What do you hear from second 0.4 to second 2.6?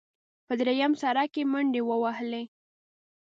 په درېیم سړک کې منډې ووهلې.